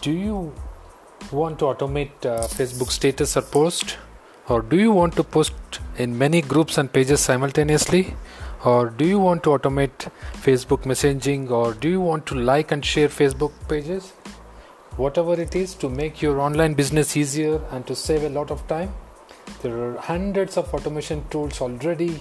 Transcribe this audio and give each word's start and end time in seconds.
do 0.00 0.12
you 0.12 0.52
want 1.32 1.58
to 1.58 1.64
automate 1.64 2.24
uh, 2.24 2.46
Facebook 2.46 2.90
status 2.90 3.36
or 3.36 3.42
post? 3.42 3.98
Or 4.48 4.62
do 4.62 4.76
you 4.78 4.92
want 4.92 5.14
to 5.16 5.24
post 5.24 5.52
in 5.98 6.16
many 6.16 6.40
groups 6.40 6.78
and 6.78 6.92
pages 6.92 7.20
simultaneously? 7.20 8.14
Or 8.64 8.90
do 8.90 9.06
you 9.06 9.18
want 9.18 9.42
to 9.44 9.50
automate 9.50 10.10
Facebook 10.34 10.82
messaging? 10.84 11.50
Or 11.50 11.74
do 11.74 11.88
you 11.88 12.00
want 12.00 12.26
to 12.26 12.34
like 12.34 12.72
and 12.72 12.84
share 12.84 13.08
Facebook 13.08 13.52
pages? 13.68 14.12
Whatever 14.96 15.40
it 15.40 15.54
is 15.54 15.74
to 15.74 15.88
make 15.88 16.22
your 16.22 16.40
online 16.40 16.74
business 16.74 17.16
easier 17.16 17.60
and 17.70 17.86
to 17.86 17.94
save 17.94 18.24
a 18.24 18.28
lot 18.28 18.50
of 18.50 18.66
time, 18.68 18.92
there 19.62 19.76
are 19.78 19.96
hundreds 19.96 20.56
of 20.56 20.72
automation 20.72 21.24
tools 21.30 21.60
already 21.60 22.20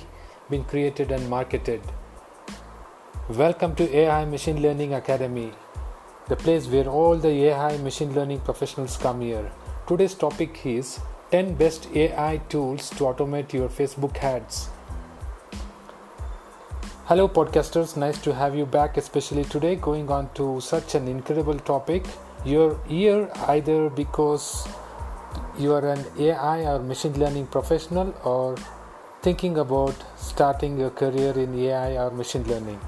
being 0.50 0.64
created 0.64 1.12
and 1.12 1.30
marketed. 1.30 1.82
Welcome 3.30 3.76
to 3.76 3.96
AI 3.96 4.26
Machine 4.26 4.62
Learning 4.62 4.94
Academy 4.94 5.52
the 6.30 6.36
place 6.36 6.68
where 6.68 6.88
all 6.88 7.16
the 7.16 7.30
AI 7.50 7.78
machine 7.78 8.14
learning 8.14 8.40
professionals 8.42 8.98
come 8.98 9.22
here. 9.22 9.50
Today's 9.88 10.14
topic 10.14 10.66
is 10.66 11.00
10 11.32 11.56
best 11.56 11.88
AI 11.96 12.38
tools 12.50 12.90
to 12.90 13.06
automate 13.06 13.54
your 13.54 13.70
Facebook 13.70 14.18
ads. 14.18 14.70
Hello, 17.06 17.30
podcasters, 17.30 17.96
nice 17.96 18.22
to 18.22 18.34
have 18.34 18.54
you 18.54 18.66
back, 18.66 18.98
especially 18.98 19.46
today, 19.46 19.76
going 19.76 20.12
on 20.12 20.30
to 20.34 20.60
such 20.60 20.96
an 20.96 21.08
incredible 21.08 21.58
topic. 21.60 22.06
You're 22.44 22.78
here 22.88 23.30
either 23.48 23.90
because 23.90 24.68
you 25.58 25.72
are 25.72 25.88
an 25.88 26.06
AI 26.20 26.66
or 26.66 26.80
machine 26.80 27.18
learning 27.18 27.48
professional 27.48 28.14
or 28.26 28.58
thinking 29.22 29.58
about 29.58 29.96
starting 30.18 30.78
your 30.78 30.90
career 30.90 31.32
in 31.40 31.58
AI 31.58 31.96
or 31.96 32.12
machine 32.12 32.44
learning. 32.44 32.82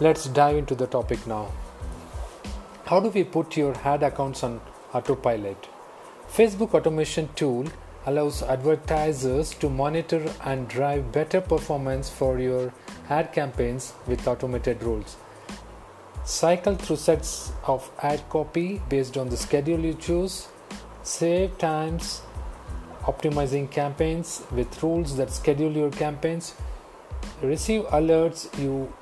Let's 0.00 0.24
dive 0.24 0.56
into 0.56 0.74
the 0.74 0.86
topic 0.86 1.26
now. 1.26 1.48
How 2.92 3.00
do 3.00 3.08
we 3.08 3.24
put 3.24 3.56
your 3.56 3.74
ad 3.88 4.02
accounts 4.02 4.44
on 4.44 4.60
autopilot? 4.92 5.66
Facebook 6.30 6.74
automation 6.74 7.30
tool 7.34 7.64
allows 8.04 8.42
advertisers 8.42 9.54
to 9.60 9.70
monitor 9.70 10.30
and 10.44 10.68
drive 10.68 11.10
better 11.10 11.40
performance 11.40 12.10
for 12.10 12.38
your 12.38 12.70
ad 13.08 13.32
campaigns 13.32 13.94
with 14.06 14.28
automated 14.28 14.82
rules. 14.82 15.16
Cycle 16.26 16.74
through 16.74 16.96
sets 16.96 17.52
of 17.66 17.90
ad 18.02 18.28
copy 18.28 18.82
based 18.90 19.16
on 19.16 19.30
the 19.30 19.38
schedule 19.38 19.80
you 19.80 19.94
choose. 19.94 20.48
Save 21.02 21.56
times 21.56 22.20
optimizing 23.04 23.70
campaigns 23.70 24.42
with 24.50 24.82
rules 24.82 25.16
that 25.16 25.30
schedule 25.30 25.72
your 25.72 25.90
campaigns. 25.92 26.54
Receive 27.40 27.84
alerts 27.84 28.46
you 28.62 28.92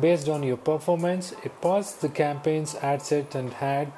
based 0.00 0.28
on 0.28 0.42
your 0.42 0.56
performance. 0.56 1.32
It 1.44 1.60
pause 1.60 1.96
the 1.96 2.08
campaign's 2.08 2.74
ad 2.76 3.02
set 3.02 3.34
and 3.34 3.52
had 3.52 3.92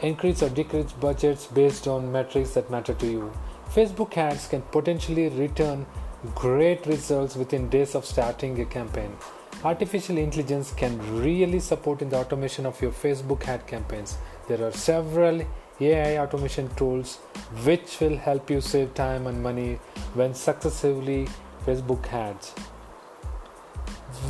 increase 0.00 0.42
or 0.42 0.48
decrease 0.48 0.92
budgets 0.92 1.46
based 1.46 1.88
on 1.88 2.12
metrics 2.12 2.54
that 2.54 2.70
matter 2.70 2.94
to 2.94 3.06
you. 3.06 3.32
Facebook 3.70 4.16
ads 4.16 4.46
can 4.46 4.62
potentially 4.62 5.28
return 5.28 5.86
great 6.34 6.86
results 6.86 7.36
within 7.36 7.68
days 7.68 7.94
of 7.94 8.04
starting 8.04 8.60
a 8.60 8.64
campaign. 8.64 9.16
Artificial 9.64 10.18
intelligence 10.18 10.72
can 10.72 10.98
really 11.20 11.60
support 11.60 12.02
in 12.02 12.10
the 12.10 12.16
automation 12.16 12.66
of 12.66 12.80
your 12.80 12.92
Facebook 12.92 13.46
ad 13.48 13.66
campaigns. 13.66 14.18
There 14.48 14.62
are 14.66 14.72
several 14.72 15.42
AI 15.80 16.18
automation 16.22 16.68
tools 16.76 17.16
which 17.64 17.98
will 18.00 18.16
help 18.16 18.50
you 18.50 18.60
save 18.60 18.94
time 18.94 19.26
and 19.26 19.42
money 19.42 19.78
when 20.14 20.34
successively 20.34 21.28
Facebook 21.66 22.12
ads 22.12 22.54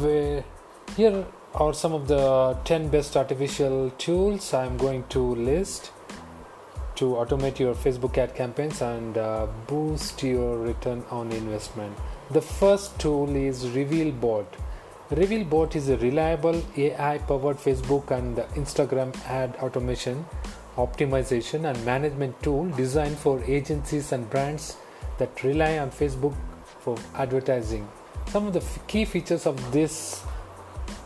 where 0.00 0.44
here 0.96 1.24
are 1.54 1.72
some 1.72 1.92
of 1.92 2.06
the 2.08 2.56
10 2.64 2.88
best 2.88 3.16
artificial 3.16 3.90
tools 3.98 4.52
I'm 4.52 4.76
going 4.76 5.04
to 5.08 5.34
list 5.34 5.90
to 6.96 7.06
automate 7.20 7.58
your 7.58 7.74
Facebook 7.74 8.16
ad 8.18 8.34
campaigns 8.34 8.80
and 8.82 9.18
uh, 9.18 9.46
boost 9.66 10.22
your 10.22 10.58
return 10.58 11.04
on 11.10 11.30
investment. 11.32 11.96
The 12.30 12.40
first 12.40 12.98
tool 12.98 13.34
is 13.36 13.64
RevealBot. 13.66 14.46
RevealBot 15.10 15.76
is 15.76 15.88
a 15.88 15.96
reliable 15.98 16.62
AI 16.76 17.18
powered 17.18 17.58
Facebook 17.58 18.10
and 18.10 18.38
Instagram 18.62 19.16
ad 19.26 19.56
automation, 19.56 20.24
optimization, 20.76 21.70
and 21.70 21.84
management 21.84 22.42
tool 22.42 22.68
designed 22.70 23.16
for 23.16 23.42
agencies 23.44 24.12
and 24.12 24.28
brands 24.28 24.76
that 25.18 25.44
rely 25.44 25.78
on 25.78 25.90
Facebook 25.90 26.34
for 26.80 26.96
advertising. 27.14 27.86
Some 28.28 28.46
of 28.46 28.52
the 28.52 28.62
key 28.86 29.04
features 29.04 29.46
of 29.46 29.72
this 29.72 30.22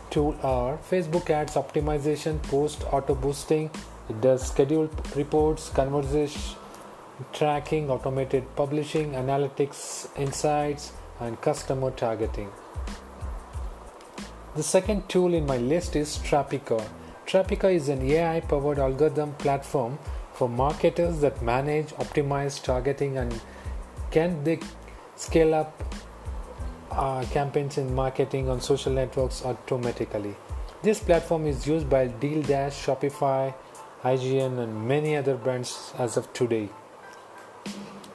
tool 0.09 0.35
are 0.43 0.77
Facebook 0.77 1.29
ads 1.29 1.53
optimization, 1.53 2.41
post 2.43 2.83
auto 2.91 3.15
boosting, 3.15 3.69
it 4.09 4.19
does 4.19 4.45
scheduled 4.45 5.15
reports, 5.15 5.69
conversation 5.69 6.57
tracking, 7.33 7.89
automated 7.89 8.43
publishing, 8.55 9.11
analytics, 9.11 10.09
insights, 10.17 10.91
and 11.19 11.39
customer 11.41 11.91
targeting. 11.91 12.49
The 14.55 14.63
second 14.63 15.07
tool 15.07 15.33
in 15.33 15.45
my 15.45 15.57
list 15.57 15.95
is 15.95 16.17
Trapica. 16.17 16.83
Trapica 17.25 17.73
is 17.73 17.89
an 17.89 18.01
AI 18.01 18.41
powered 18.41 18.79
algorithm 18.79 19.33
platform 19.35 19.99
for 20.33 20.49
marketers 20.49 21.21
that 21.21 21.41
manage, 21.41 21.89
optimize 21.93 22.61
targeting, 22.61 23.17
and 23.17 23.39
can 24.09 24.43
they 24.43 24.59
scale 25.15 25.53
up 25.53 25.81
uh, 26.91 27.25
campaigns 27.31 27.77
in 27.77 27.93
marketing 27.95 28.49
on 28.49 28.61
social 28.61 28.91
networks 28.91 29.43
automatically. 29.45 30.35
This 30.83 30.99
platform 30.99 31.45
is 31.45 31.67
used 31.67 31.89
by 31.89 32.07
Deal 32.07 32.41
Dash, 32.41 32.85
Shopify, 32.85 33.53
IGN, 34.03 34.59
and 34.59 34.87
many 34.87 35.15
other 35.15 35.35
brands 35.35 35.93
as 35.97 36.17
of 36.17 36.31
today. 36.33 36.69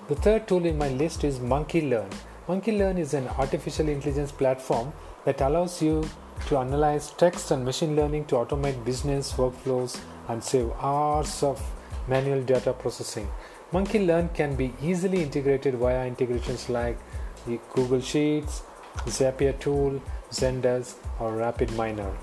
The 0.09 0.15
third 0.17 0.47
tool 0.47 0.65
in 0.65 0.79
my 0.79 0.89
list 0.89 1.25
is 1.25 1.41
Monkey 1.41 1.81
Learn. 1.81 2.09
Monkey 2.49 2.73
Learn 2.73 2.99
is 2.99 3.15
an 3.15 3.29
artificial 3.39 3.89
intelligence 3.89 4.33
platform 4.33 4.93
that 5.25 5.41
allows 5.41 5.83
you 5.83 6.09
to 6.47 6.59
analyze 6.59 7.11
text 7.13 7.51
and 7.51 7.65
machine 7.65 7.97
learning 7.97 8.25
to 8.27 8.37
automate 8.37 8.85
business 8.85 9.33
workflows 9.33 9.99
and 10.29 10.43
save 10.43 10.71
hours 10.81 11.43
of 11.43 11.61
manual 12.09 12.43
data 12.43 12.73
processing. 12.73 13.29
Monkey 13.73 13.99
Learn 14.07 14.29
can 14.29 14.55
be 14.55 14.73
easily 14.81 15.23
integrated 15.23 15.75
via 15.75 16.07
integrations 16.07 16.69
like 16.69 16.99
Google 17.75 18.01
Sheets, 18.01 18.63
Zapier 19.07 19.59
Tool, 19.59 20.01
Zendesk, 20.31 20.95
or 21.21 21.33
RapidMiner. 21.33 22.15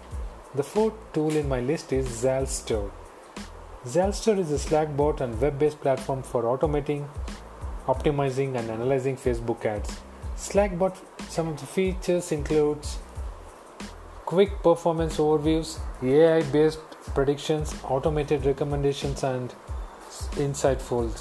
The 0.55 0.63
fourth 0.63 0.93
tool 1.13 1.35
in 1.35 1.47
my 1.47 1.61
list 1.61 1.93
is 1.93 2.07
Zalster. 2.07 2.91
Zalster 3.85 4.37
is 4.37 4.51
a 4.51 4.59
Slack 4.59 4.95
bot 4.95 5.21
and 5.21 5.39
web 5.41 5.59
based 5.59 5.81
platform 5.81 6.23
for 6.23 6.43
automating, 6.43 7.07
optimizing, 7.87 8.57
and 8.57 8.69
analyzing 8.69 9.17
Facebook 9.17 9.65
ads. 9.65 9.99
Slackbot, 10.37 10.95
some 11.29 11.47
of 11.47 11.59
the 11.59 11.65
features 11.65 12.31
includes 12.31 12.97
quick 14.25 14.61
performance 14.63 15.17
overviews, 15.17 15.79
AI-based 16.01 16.79
predictions, 17.13 17.75
automated 17.83 18.45
recommendations, 18.45 19.23
and 19.23 19.53
insightful. 20.35 21.11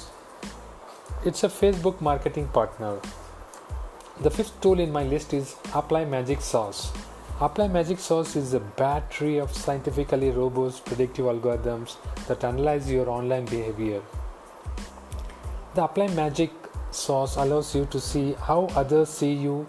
It's 1.25 1.43
a 1.43 1.47
Facebook 1.47 2.01
marketing 2.01 2.47
partner. 2.49 2.99
The 4.21 4.29
fifth 4.29 4.61
tool 4.61 4.79
in 4.79 4.91
my 4.91 5.03
list 5.03 5.33
is 5.33 5.55
Apply 5.73 6.05
Magic 6.05 6.39
Sauce. 6.39 6.93
Apply 7.41 7.67
Magic 7.67 7.97
Sauce 7.97 8.35
is 8.35 8.53
a 8.53 8.59
battery 8.59 9.39
of 9.39 9.51
scientifically 9.51 10.29
robust 10.29 10.85
predictive 10.85 11.25
algorithms 11.25 11.95
that 12.27 12.43
analyze 12.43 12.91
your 12.91 13.09
online 13.09 13.45
behavior. 13.45 14.03
The 15.73 15.85
Apply 15.85 16.09
Magic 16.09 16.51
Sauce 16.91 17.37
allows 17.37 17.73
you 17.73 17.85
to 17.87 17.99
see 17.99 18.33
how 18.33 18.67
others 18.75 19.09
see 19.09 19.33
you. 19.33 19.65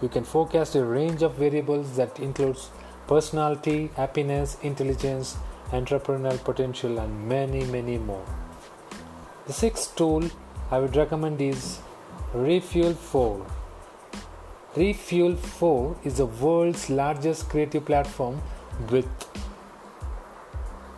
You 0.00 0.08
can 0.08 0.24
forecast 0.24 0.74
a 0.74 0.82
range 0.82 1.22
of 1.22 1.34
variables 1.34 1.94
that 1.96 2.18
includes 2.18 2.70
personality, 3.06 3.90
happiness, 3.94 4.56
intelligence, 4.62 5.36
entrepreneurial 5.70 6.42
potential, 6.42 6.98
and 6.98 7.28
many, 7.28 7.64
many 7.66 7.98
more. 7.98 8.24
The 9.46 9.52
sixth 9.52 9.94
tool 9.96 10.30
I 10.70 10.78
would 10.78 10.96
recommend 10.96 11.42
is 11.42 11.78
Refuel 12.32 12.94
4. 12.94 13.61
Refuel 14.74 15.36
4 15.36 15.96
is 16.02 16.16
the 16.16 16.24
world's 16.24 16.88
largest 16.88 17.50
creative 17.50 17.84
platform 17.84 18.40
with 18.90 19.06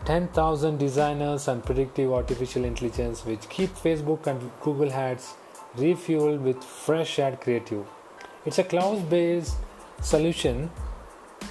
10,000 0.04 0.78
designers 0.78 1.48
and 1.48 1.64
predictive 1.64 2.12
artificial 2.12 2.64
intelligence 2.64 3.24
which 3.24 3.48
keep 3.48 3.74
Facebook 3.74 4.28
and 4.28 4.48
Google 4.60 4.92
ads 4.92 5.34
refueled 5.76 6.40
with 6.42 6.62
fresh 6.62 7.18
ad 7.18 7.40
creative. 7.40 7.84
It's 8.46 8.60
a 8.60 8.62
cloud 8.62 9.10
based 9.10 9.56
solution 10.00 10.70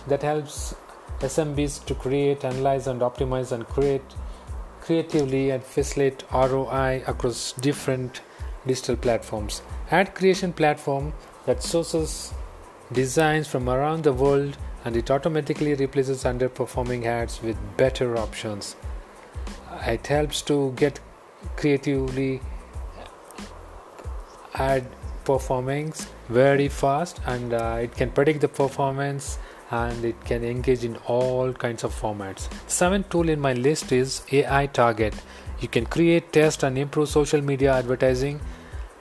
that 0.07 0.21
helps 0.21 0.75
SMBs 1.19 1.83
to 1.87 1.93
create, 1.93 2.45
analyze, 2.45 2.87
and 2.87 3.01
optimize 3.01 3.51
and 3.51 3.67
create 3.67 4.15
creatively 4.79 5.49
and 5.49 5.61
facilitate 5.61 6.23
ROI 6.31 7.03
across 7.05 7.51
different 7.51 8.21
digital 8.65 8.95
platforms. 8.95 9.61
Ad 9.91 10.15
creation 10.15 10.53
platform 10.53 11.11
that 11.45 11.63
sources 11.63 12.33
designs 12.91 13.47
from 13.47 13.69
around 13.69 14.03
the 14.03 14.13
world 14.13 14.57
and 14.85 14.95
it 14.95 15.09
automatically 15.09 15.73
replaces 15.75 16.23
underperforming 16.23 17.05
ads 17.05 17.41
with 17.41 17.57
better 17.77 18.17
options. 18.17 18.75
it 19.85 20.07
helps 20.07 20.41
to 20.41 20.71
get 20.77 20.99
creatively 21.57 22.41
add 24.55 24.85
performance 25.25 26.07
very 26.29 26.67
fast 26.67 27.19
and 27.25 27.53
uh, 27.53 27.77
it 27.81 27.95
can 27.95 28.09
predict 28.11 28.41
the 28.41 28.47
performance 28.47 29.39
and 29.71 30.05
it 30.05 30.23
can 30.25 30.43
engage 30.43 30.83
in 30.83 30.95
all 31.07 31.51
kinds 31.51 31.83
of 31.83 31.93
formats. 31.93 32.47
Seventh 32.67 33.09
tool 33.09 33.29
in 33.29 33.39
my 33.39 33.53
list 33.53 33.91
is 33.91 34.21
AI 34.31 34.67
Target. 34.67 35.15
You 35.59 35.67
can 35.67 35.85
create, 35.85 36.31
test, 36.31 36.63
and 36.63 36.77
improve 36.77 37.09
social 37.09 37.41
media 37.41 37.73
advertising. 37.73 38.39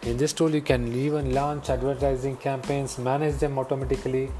In 0.04 0.16
this 0.16 0.32
tool, 0.32 0.52
you 0.52 0.62
can 0.62 0.92
even 0.92 1.32
launch 1.32 1.70
advertising 1.70 2.36
campaigns, 2.36 2.98
manage 2.98 3.36
them 3.36 3.56
automatically, 3.56 4.30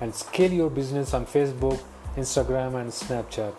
and 0.00 0.14
scale 0.14 0.52
your 0.52 0.70
business 0.70 1.12
on 1.12 1.26
Facebook, 1.26 1.80
Instagram, 2.16 2.80
and 2.80 2.92
Snapchat. 2.92 3.54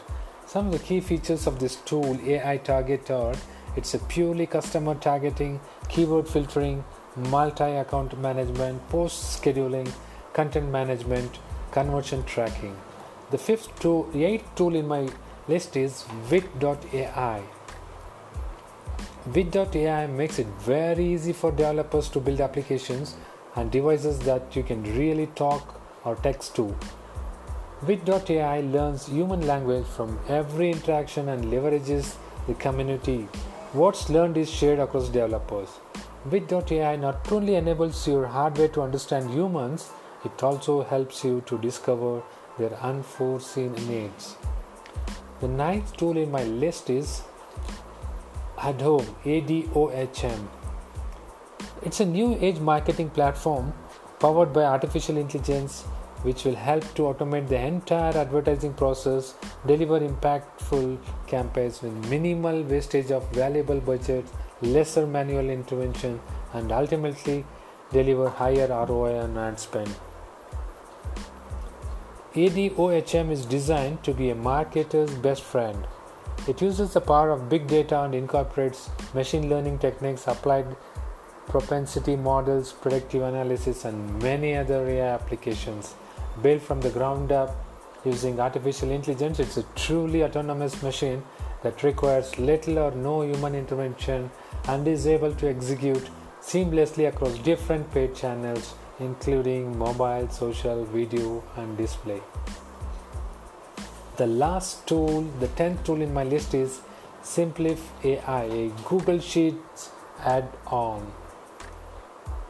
Some 0.46 0.68
of 0.68 0.72
the 0.72 0.80
key 0.80 1.02
features 1.02 1.48
of 1.48 1.60
this 1.60 1.76
tool, 1.76 2.18
AI 2.26 2.58
Target, 2.58 3.12
are 3.12 3.36
it's 3.76 3.94
a 3.94 4.00
purely 4.00 4.46
customer 4.46 4.96
targeting, 4.96 5.60
keyword 5.90 6.30
filtering, 6.30 6.86
multi 7.18 7.64
account 7.64 8.18
management, 8.18 8.88
post 8.88 9.42
scheduling, 9.42 9.92
content 10.32 10.72
management, 10.72 11.40
conversion 11.72 12.24
tracking. 12.24 12.76
The 13.32 13.38
fifth 13.38 13.78
tool, 13.82 14.04
the 14.14 14.24
eighth 14.24 14.56
tool 14.56 14.76
in 14.76 14.88
my 14.88 15.10
list 15.50 15.76
is 15.76 16.06
Wit.ai. 16.32 17.42
Wit.ai 19.28 20.08
makes 20.08 20.40
it 20.40 20.48
very 20.60 21.06
easy 21.06 21.34
for 21.34 21.52
developers 21.52 22.08
to 22.10 22.22
build 22.22 22.40
applications 22.40 23.16
and 23.56 23.70
devices 23.70 24.18
that 24.20 24.56
you 24.56 24.64
can 24.64 24.82
really 24.98 25.28
talk 25.36 25.82
or 26.06 26.16
text 26.16 26.56
to. 26.56 26.74
Wit.ai 27.86 28.62
learns 28.62 29.08
human 29.08 29.46
language 29.46 29.86
from 29.86 30.18
every 30.30 30.72
interaction 30.72 31.30
and 31.30 31.46
leverages 31.46 32.16
the 32.48 32.54
community. 32.54 33.28
What's 33.74 34.10
learned 34.10 34.38
is 34.38 34.50
shared 34.50 34.80
across 34.80 35.10
developers. 35.10 35.70
Wit.ai 36.32 36.96
not 36.96 37.30
only 37.32 37.56
enables 37.56 38.08
your 38.08 38.26
hardware 38.26 38.70
to 38.70 38.82
understand 38.82 39.30
humans, 39.30 39.90
it 40.24 40.42
also 40.42 40.84
helps 40.84 41.24
you 41.26 41.42
to 41.46 41.58
discover 41.58 42.22
their 42.58 42.74
unforeseen 42.80 43.74
needs. 43.88 44.36
The 45.42 45.48
ninth 45.48 45.96
tool 45.98 46.18
in 46.18 46.32
my 46.32 46.44
list 46.44 46.90
is 46.90 47.22
Adhom, 48.60 49.06
ADOHM. 49.24 50.48
It's 51.82 52.02
a 52.02 52.06
new 52.06 52.38
age 52.42 52.60
marketing 52.60 53.10
platform 53.10 53.72
powered 54.20 54.52
by 54.52 54.64
artificial 54.64 55.16
intelligence 55.16 55.84
which 56.24 56.44
will 56.44 56.56
help 56.56 56.84
to 56.96 57.04
automate 57.04 57.48
the 57.48 57.58
entire 57.58 58.18
advertising 58.18 58.74
process, 58.74 59.36
deliver 59.66 60.02
impactful 60.02 60.98
campaigns 61.28 61.82
with 61.82 61.94
minimal 62.10 62.62
wastage 62.64 63.12
of 63.12 63.32
valuable 63.32 63.80
budget, 63.80 64.26
lesser 64.62 65.08
manual 65.08 65.50
intervention, 65.50 66.20
and 66.54 66.74
ultimately 66.74 67.46
deliver 67.94 68.28
higher 68.28 68.68
ROI 68.68 69.20
on 69.20 69.38
ad 69.38 69.58
spend. 69.58 69.96
ADOHM 72.34 73.32
is 73.32 73.46
designed 73.46 74.04
to 74.04 74.14
be 74.14 74.30
a 74.30 74.36
marketer's 74.36 75.16
best 75.16 75.44
friend. 75.44 75.88
It 76.48 76.62
uses 76.62 76.94
the 76.94 77.02
power 77.02 77.30
of 77.32 77.50
big 77.50 77.68
data 77.68 78.02
and 78.02 78.16
incorporates 78.16 78.90
machine 79.14 79.50
learning 79.50 79.80
techniques, 79.80 80.28
applied 80.28 80.76
propensity 81.48 82.16
models, 82.16 82.72
predictive 82.72 83.24
analysis, 83.24 83.86
and 83.86 84.22
many 84.22 84.56
other 84.56 84.88
AI 84.88 85.14
applications. 85.14 85.96
Built 86.42 86.62
from 86.62 86.82
the 86.82 86.90
ground 86.90 87.32
up 87.32 87.56
using 88.06 88.40
artificial 88.40 88.92
intelligence, 88.92 89.40
it's 89.40 89.58
a 89.58 89.64
truly 89.76 90.24
autonomous 90.24 90.82
machine 90.82 91.24
that 91.64 91.84
requires 91.84 92.38
little 92.40 92.80
or 92.80 92.92
no 92.92 93.22
human 93.22 93.56
intervention 93.56 94.32
and 94.68 94.88
is 94.88 95.08
able 95.08 95.34
to 95.36 95.50
execute 95.50 96.10
seamlessly 96.42 97.08
across 97.08 97.38
different 97.40 97.92
paid 97.92 98.16
channels 98.16 98.76
including 99.00 99.78
mobile, 99.78 100.30
social, 100.30 100.86
video, 100.86 101.44
and 101.56 101.78
display. 101.78 102.22
The 104.20 104.28
last 104.28 104.86
tool, 104.86 105.22
the 105.40 105.48
10th 105.48 105.86
tool 105.86 106.02
in 106.02 106.14
my 106.14 106.26
list 106.26 106.54
is 106.54 106.82
Simplif 107.24 107.80
AI, 108.04 108.44
a 108.44 108.72
Google 108.84 109.20
Sheets 109.22 109.92
add 110.26 110.46
on. 110.68 111.10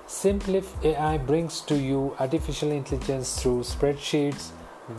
Simplif 0.08 0.66
AI 0.84 1.20
brings 1.20 1.62
to 1.62 1.78
you 1.78 2.16
artificial 2.20 2.72
intelligence 2.72 3.40
through 3.40 3.60
spreadsheets 3.60 4.50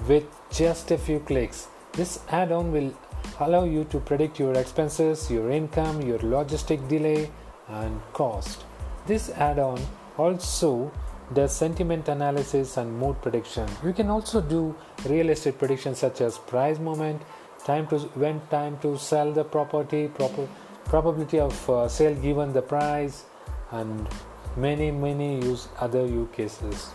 with 0.06 0.22
just 0.52 0.92
a 0.92 0.98
few 0.98 1.18
clicks. 1.18 1.66
This 1.90 2.20
add 2.28 2.52
on 2.52 2.70
will 2.70 2.94
allow 3.40 3.64
you 3.64 3.82
to 3.86 3.98
predict 3.98 4.38
your 4.38 4.54
expenses, 4.54 5.28
your 5.28 5.50
income, 5.50 6.00
your 6.02 6.20
logistic 6.20 6.86
delay, 6.86 7.32
and 7.66 8.00
cost. 8.12 8.64
This 9.08 9.28
add 9.30 9.58
on 9.58 9.80
also 10.16 10.92
does 11.32 11.54
sentiment 11.54 12.08
analysis 12.08 12.76
and 12.76 12.98
mood 12.98 13.20
prediction. 13.22 13.68
You 13.84 13.92
can 13.92 14.10
also 14.10 14.40
do 14.40 14.74
real 15.06 15.30
estate 15.30 15.58
predictions 15.58 15.98
such 15.98 16.20
as 16.20 16.38
price 16.38 16.78
movement, 16.78 17.22
time 17.64 17.86
to 17.88 17.98
when 18.24 18.40
time 18.50 18.78
to 18.78 18.98
sell 18.98 19.32
the 19.32 19.44
property, 19.44 20.08
proper, 20.08 20.48
probability 20.84 21.38
of 21.38 21.70
uh, 21.70 21.88
sale 21.88 22.14
given 22.14 22.52
the 22.52 22.62
price, 22.62 23.24
and 23.70 24.08
many 24.56 24.90
many 24.90 25.36
use 25.44 25.68
other 25.78 26.04
use 26.04 26.28
cases. 26.32 26.90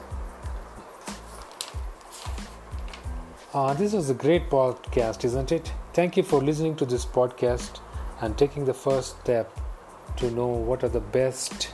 Uh, 3.53 3.73
this 3.73 3.93
was 3.93 4.09
a 4.09 4.13
great 4.13 4.49
podcast, 4.49 5.23
isn't 5.23 5.53
it? 5.53 5.71
Thank 5.93 6.17
you 6.17 6.23
for 6.23 6.41
listening 6.41 6.75
to 6.75 6.85
this 6.85 7.05
podcast 7.05 7.79
and 8.19 8.37
taking 8.37 8.65
the 8.65 8.73
first 8.73 9.21
step 9.21 9.57
to 10.17 10.29
know 10.31 10.47
what 10.47 10.83
are 10.83 10.89
the 10.89 10.99
best 10.99 11.69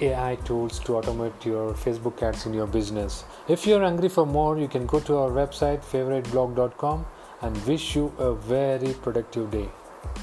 AI 0.00 0.36
tools 0.44 0.78
to 0.80 0.92
automate 0.92 1.44
your 1.44 1.72
Facebook 1.72 2.22
ads 2.22 2.46
in 2.46 2.54
your 2.54 2.66
business. 2.66 3.24
If 3.48 3.66
you're 3.66 3.82
hungry 3.82 4.08
for 4.08 4.26
more, 4.26 4.58
you 4.58 4.68
can 4.68 4.86
go 4.86 5.00
to 5.00 5.16
our 5.16 5.30
website 5.30 5.84
favoriteblog.com 5.84 7.06
and 7.42 7.66
wish 7.66 7.96
you 7.96 8.12
a 8.18 8.34
very 8.34 8.94
productive 8.94 9.50
day. 9.50 9.68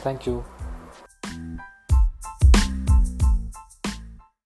Thank 0.04 0.26
you. 0.26 0.44